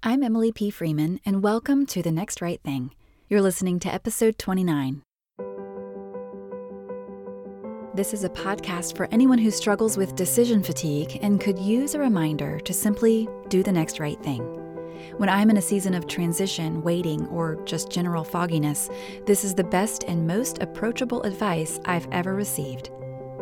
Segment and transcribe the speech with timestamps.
[0.00, 0.70] I'm Emily P.
[0.70, 2.94] Freeman, and welcome to The Next Right Thing.
[3.28, 5.02] You're listening to episode 29.
[7.94, 11.98] This is a podcast for anyone who struggles with decision fatigue and could use a
[11.98, 14.42] reminder to simply do the next right thing.
[15.16, 18.88] When I'm in a season of transition, waiting, or just general fogginess,
[19.26, 22.90] this is the best and most approachable advice I've ever received.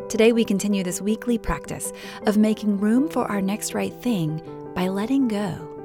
[0.09, 1.93] Today, we continue this weekly practice
[2.27, 4.41] of making room for our next right thing
[4.75, 5.75] by letting go.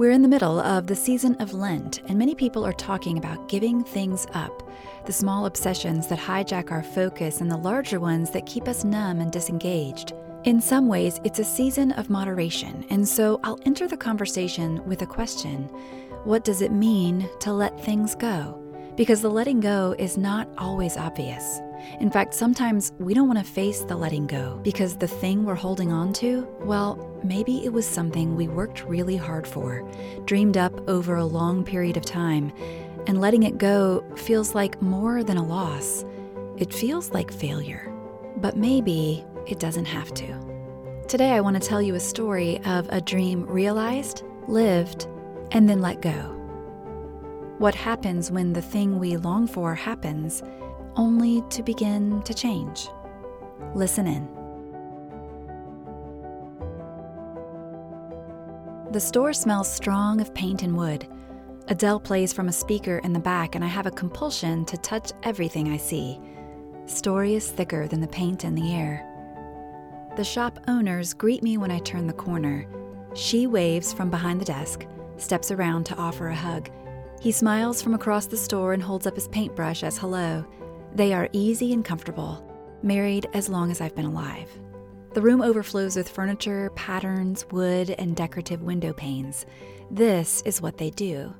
[0.00, 3.50] We're in the middle of the season of Lent, and many people are talking about
[3.50, 4.66] giving things up
[5.04, 9.20] the small obsessions that hijack our focus and the larger ones that keep us numb
[9.20, 10.14] and disengaged.
[10.44, 15.02] In some ways, it's a season of moderation, and so I'll enter the conversation with
[15.02, 15.64] a question
[16.24, 18.58] What does it mean to let things go?
[18.96, 21.60] Because the letting go is not always obvious.
[22.00, 25.54] In fact, sometimes we don't want to face the letting go because the thing we're
[25.54, 29.88] holding on to, well, maybe it was something we worked really hard for,
[30.24, 32.52] dreamed up over a long period of time,
[33.06, 36.04] and letting it go feels like more than a loss.
[36.56, 37.92] It feels like failure.
[38.36, 41.04] But maybe it doesn't have to.
[41.08, 45.08] Today, I want to tell you a story of a dream realized, lived,
[45.50, 46.36] and then let go.
[47.58, 50.42] What happens when the thing we long for happens
[50.96, 52.88] only to begin to change.
[53.74, 54.28] Listen in.
[58.92, 61.06] The store smells strong of paint and wood.
[61.68, 65.12] Adele plays from a speaker in the back, and I have a compulsion to touch
[65.22, 66.20] everything I see.
[66.86, 69.06] Story is thicker than the paint in the air.
[70.16, 72.66] The shop owners greet me when I turn the corner.
[73.14, 76.68] She waves from behind the desk, steps around to offer a hug.
[77.20, 80.44] He smiles from across the store and holds up his paintbrush as hello.
[80.94, 82.44] They are easy and comfortable,
[82.82, 84.50] married as long as I've been alive.
[85.12, 89.46] The room overflows with furniture, patterns, wood, and decorative window panes.
[89.90, 91.34] This is what they do.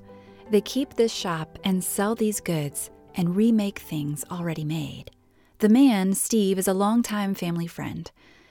[0.50, 5.10] They keep this shop and sell these goods and remake things already made.
[5.58, 8.10] The man, Steve, is a longtime family friend.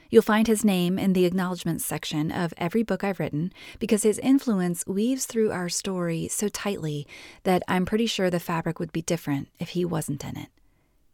[0.10, 4.20] You'll find his name in the acknowledgments section of every book I've written because his
[4.20, 7.08] influence weaves through our story so tightly
[7.44, 10.50] that I'm pretty sure the fabric would be different if he wasn't in it.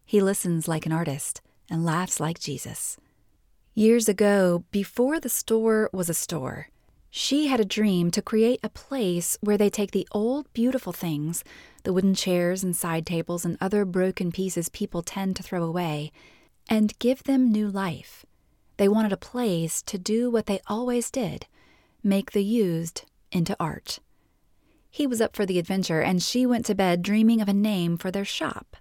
[0.06, 2.98] He listens like an artist and laughs like Jesus.
[3.74, 6.70] Years ago, before the store was a store,
[7.10, 11.44] she had a dream to create a place where they take the old, beautiful things,
[11.84, 16.12] the wooden chairs and side tables and other broken pieces people tend to throw away,
[16.70, 18.26] and give them new life.
[18.78, 21.48] They wanted a place to do what they always did
[22.04, 24.00] make the used into art.
[24.92, 27.98] He was up for the adventure, and she went to bed dreaming of a name
[27.98, 28.78] for their shop.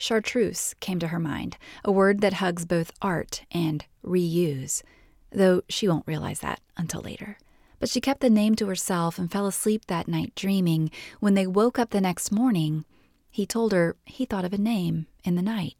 [0.00, 4.82] Chartreuse came to her mind, a word that hugs both art and reuse,
[5.30, 7.36] though she won't realize that until later.
[7.78, 10.90] But she kept the name to herself and fell asleep that night dreaming.
[11.20, 12.86] When they woke up the next morning,
[13.30, 15.76] he told her he thought of a name in the night.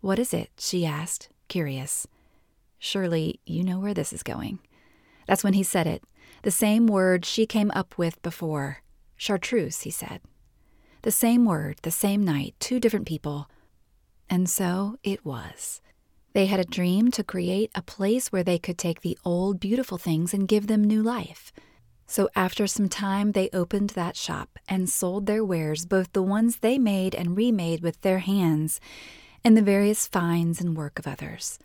[0.00, 0.50] What is it?
[0.58, 2.08] she asked, curious.
[2.80, 4.58] Surely you know where this is going.
[5.28, 6.02] That's when he said it,
[6.42, 8.82] the same word she came up with before.
[9.16, 10.20] Chartreuse, he said.
[11.04, 13.50] The same word, the same night, two different people.
[14.30, 15.82] And so it was.
[16.32, 19.98] They had a dream to create a place where they could take the old, beautiful
[19.98, 21.52] things and give them new life.
[22.06, 26.56] So after some time, they opened that shop and sold their wares, both the ones
[26.56, 28.80] they made and remade with their hands,
[29.44, 31.58] and the various finds and work of others.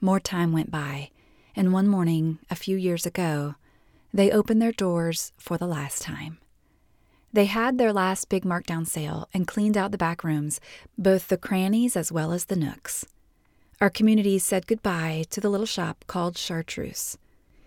[0.00, 1.10] More time went by,
[1.54, 3.54] and one morning, a few years ago,
[4.12, 6.38] they opened their doors for the last time.
[7.34, 10.60] They had their last big markdown sale and cleaned out the back rooms,
[10.96, 13.04] both the crannies as well as the nooks.
[13.80, 17.18] Our community said goodbye to the little shop called Chartreuse.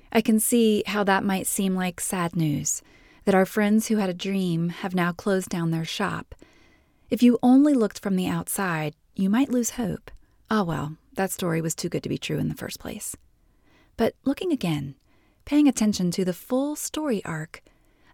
[0.10, 2.82] I can see how that might seem like sad news
[3.26, 6.34] that our friends who had a dream have now closed down their shop.
[7.10, 10.12] If you only looked from the outside, you might lose hope.
[10.50, 13.18] Ah, well, that story was too good to be true in the first place.
[13.98, 14.96] But looking again,
[15.44, 17.62] paying attention to the full story arc,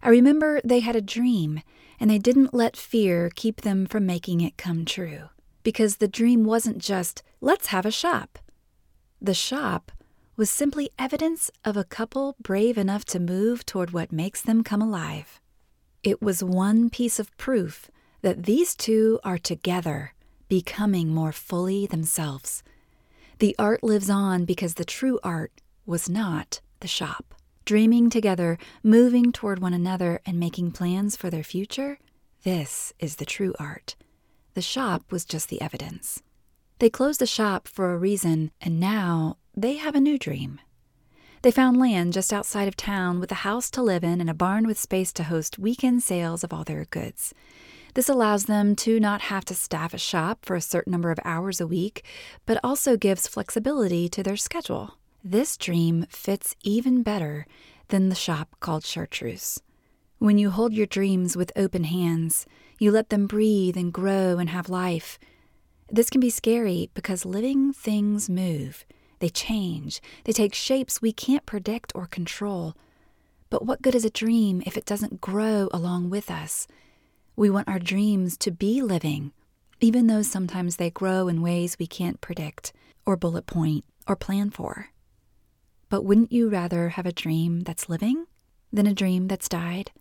[0.04, 1.62] I remember they had a dream,
[1.98, 5.30] and they didn't let fear keep them from making it come true.
[5.62, 8.38] Because the dream wasn't just, let's have a shop.
[9.22, 9.90] The shop
[10.36, 14.82] was simply evidence of a couple brave enough to move toward what makes them come
[14.82, 15.40] alive.
[16.02, 17.90] It was one piece of proof
[18.20, 20.12] that these two are together,
[20.50, 22.62] becoming more fully themselves.
[23.38, 27.34] The art lives on because the true art was not the shop
[27.64, 31.98] dreaming together, moving toward one another, and making plans for their future,
[32.44, 33.96] this is the true art.
[34.52, 36.22] The shop was just the evidence.
[36.78, 40.60] They closed the shop for a reason, and now they have a new dream.
[41.40, 44.34] They found land just outside of town with a house to live in and a
[44.34, 47.34] barn with space to host weekend sales of all their goods.
[47.94, 51.20] This allows them to not have to staff a shop for a certain number of
[51.24, 52.04] hours a week,
[52.44, 54.98] but also gives flexibility to their schedule.
[55.26, 57.46] This dream fits even better
[57.88, 59.58] than the shop called Chartreuse.
[60.18, 62.44] When you hold your dreams with open hands,
[62.78, 65.18] you let them breathe and grow and have life.
[65.88, 68.84] This can be scary because living things move,
[69.20, 72.74] they change, they take shapes we can't predict or control.
[73.48, 76.68] But what good is a dream if it doesn't grow along with us?
[77.34, 79.32] We want our dreams to be living,
[79.80, 82.74] even though sometimes they grow in ways we can't predict,
[83.06, 84.90] or bullet point, or plan for.
[85.94, 88.26] But wouldn't you rather have a dream that's living
[88.72, 89.92] than a dream that's died?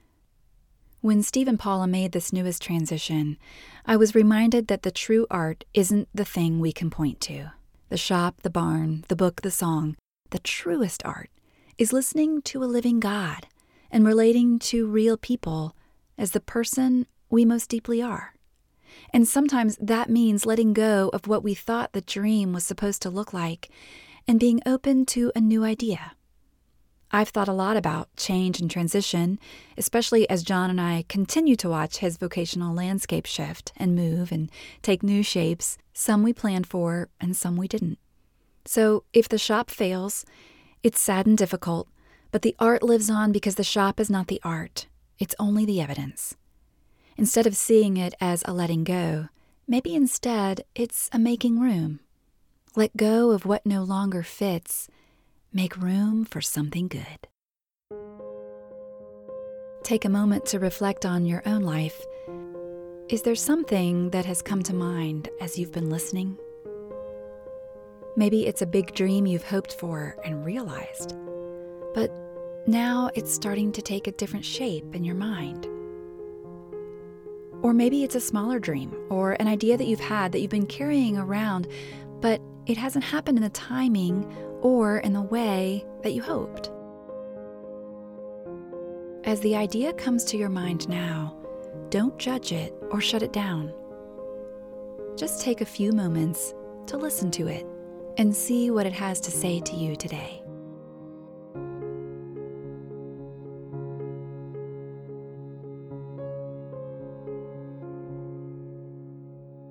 [1.01, 3.37] When Steve and Paula made this newest transition,
[3.85, 7.51] I was reminded that the true art isn't the thing we can point to.
[7.89, 9.95] The shop, the barn, the book, the song.
[10.31, 11.29] The truest art
[11.77, 13.45] is listening to a living God
[13.91, 15.75] and relating to real people
[16.17, 18.33] as the person we most deeply are.
[19.13, 23.11] And sometimes that means letting go of what we thought the dream was supposed to
[23.11, 23.69] look like
[24.27, 26.13] and being open to a new idea.
[27.11, 29.37] I've thought a lot about change and transition,
[29.77, 34.49] especially as John and I continue to watch his vocational landscape shift and move and
[34.81, 37.99] take new shapes, some we planned for and some we didn't.
[38.65, 40.25] So if the shop fails,
[40.81, 41.87] it's sad and difficult,
[42.31, 44.87] but the art lives on because the shop is not the art,
[45.19, 46.35] it's only the evidence.
[47.15, 49.27] Instead of seeing it as a letting go,
[49.67, 51.99] maybe instead it's a making room.
[52.75, 54.89] Let go of what no longer fits
[55.55, 57.27] Make room for something good.
[59.83, 62.03] Take a moment to reflect on your own life.
[63.07, 66.39] Is there something that has come to mind as you've been listening?
[68.17, 71.15] Maybe it's a big dream you've hoped for and realized,
[71.93, 72.11] but
[72.65, 75.67] now it's starting to take a different shape in your mind.
[77.61, 80.65] Or maybe it's a smaller dream or an idea that you've had that you've been
[80.65, 81.67] carrying around,
[82.21, 84.25] but it hasn't happened in the timing
[84.61, 86.71] or in the way that you hoped.
[89.25, 91.37] As the idea comes to your mind now,
[91.89, 93.73] don't judge it or shut it down.
[95.17, 96.53] Just take a few moments
[96.87, 97.65] to listen to it
[98.17, 100.41] and see what it has to say to you today.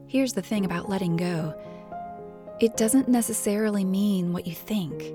[0.06, 1.54] Here's the thing about letting go
[2.62, 5.12] it doesn't necessarily mean what you think.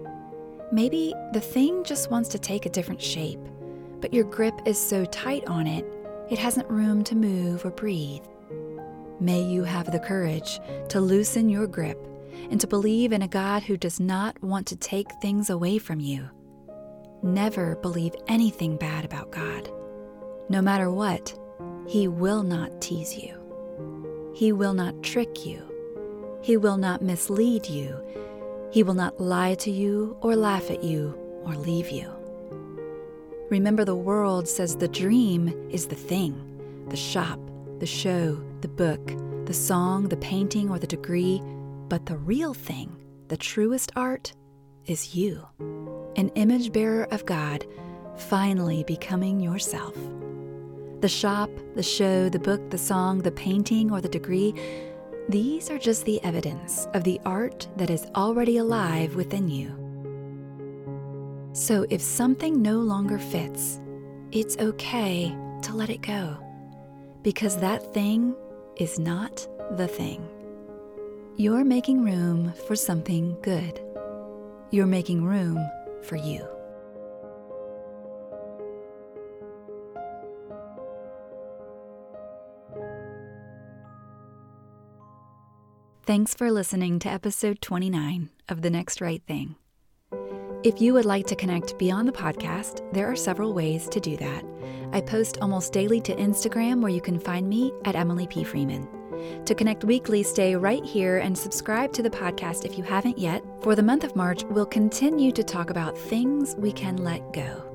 [0.73, 3.39] Maybe the thing just wants to take a different shape,
[4.01, 5.85] but your grip is so tight on it,
[6.29, 8.25] it hasn't room to move or breathe.
[9.21, 10.59] May you have the courage
[10.89, 11.97] to loosen your grip
[12.51, 16.01] and to believe in a God who does not want to take things away from
[16.01, 16.29] you.
[17.23, 19.71] Never believe anything bad about God.
[20.49, 21.33] No matter what,
[21.87, 24.33] He will not tease you.
[24.35, 25.76] He will not trick you.
[26.47, 28.01] He will not mislead you.
[28.71, 31.13] He will not lie to you or laugh at you
[31.43, 32.09] or leave you.
[33.49, 37.37] Remember, the world says the dream is the thing the shop,
[37.79, 39.11] the show, the book,
[39.45, 41.41] the song, the painting, or the degree.
[41.89, 42.95] But the real thing,
[43.27, 44.33] the truest art,
[44.85, 45.45] is you,
[46.15, 47.65] an image bearer of God,
[48.15, 49.97] finally becoming yourself.
[51.01, 54.55] The shop, the show, the book, the song, the painting, or the degree
[55.29, 59.73] these are just the evidence of the art that is already alive within you.
[61.53, 63.81] So if something no longer fits,
[64.31, 66.37] it's okay to let it go,
[67.23, 68.35] because that thing
[68.77, 70.25] is not the thing.
[71.35, 73.81] You're making room for something good.
[74.71, 75.59] You're making room
[76.03, 76.47] for you.
[86.07, 89.57] Thanks for listening to episode 29 of The Next Right Thing.
[90.63, 94.15] If you would like to connect beyond the podcast, there are several ways to do
[94.15, 94.45] that.
[94.93, 98.45] I post almost daily to Instagram, where you can find me at Emily P.
[98.45, 98.87] Freeman.
[99.43, 103.43] To connect weekly, stay right here and subscribe to the podcast if you haven't yet.
[103.59, 107.66] For the month of March, we'll continue to talk about things we can let go.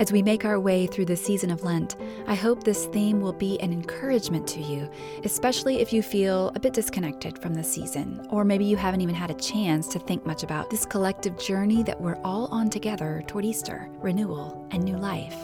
[0.00, 3.34] As we make our way through the season of Lent, I hope this theme will
[3.34, 4.90] be an encouragement to you,
[5.24, 9.14] especially if you feel a bit disconnected from the season, or maybe you haven't even
[9.14, 13.22] had a chance to think much about this collective journey that we're all on together
[13.26, 15.36] toward Easter, renewal, and new life.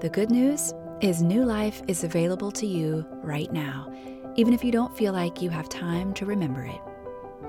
[0.00, 0.72] The good news
[1.02, 3.92] is new life is available to you right now,
[4.36, 6.80] even if you don't feel like you have time to remember it.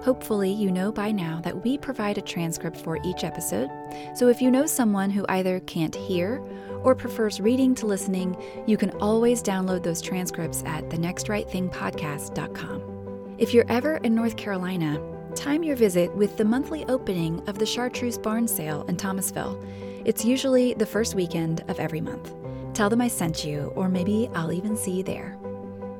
[0.01, 3.69] Hopefully, you know by now that we provide a transcript for each episode,
[4.15, 6.41] so if you know someone who either can't hear
[6.83, 13.35] or prefers reading to listening, you can always download those transcripts at thenextrightthingpodcast.com.
[13.37, 15.01] If you're ever in North Carolina,
[15.35, 19.63] time your visit with the monthly opening of the Chartreuse Barn Sale in Thomasville.
[20.05, 22.33] It's usually the first weekend of every month.
[22.73, 25.37] Tell them I sent you, or maybe I'll even see you there.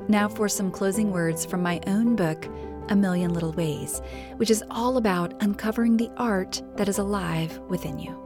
[0.08, 2.48] Now for some closing words from my own book,
[2.89, 4.01] A Million Little Ways,
[4.38, 8.17] which is all about uncovering the art that is alive within you.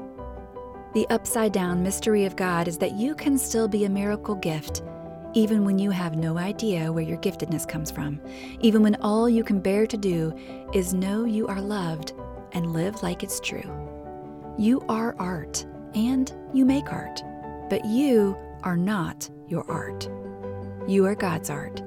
[0.93, 4.83] The upside down mystery of God is that you can still be a miracle gift,
[5.33, 8.21] even when you have no idea where your giftedness comes from,
[8.59, 10.33] even when all you can bear to do
[10.73, 12.13] is know you are loved
[12.51, 13.69] and live like it's true.
[14.57, 15.65] You are art,
[15.95, 17.23] and you make art,
[17.69, 20.07] but you are not your art.
[20.87, 21.81] You are God's art.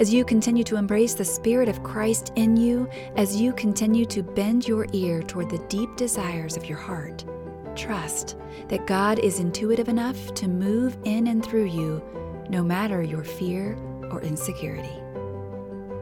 [0.00, 4.22] As you continue to embrace the Spirit of Christ in you, as you continue to
[4.22, 7.22] bend your ear toward the deep desires of your heart,
[7.76, 8.38] trust
[8.68, 12.02] that God is intuitive enough to move in and through you,
[12.48, 13.76] no matter your fear
[14.10, 15.02] or insecurity.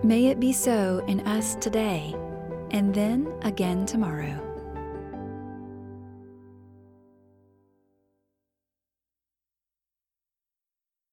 [0.05, 2.15] May it be so in us today,
[2.71, 4.48] and then again tomorrow.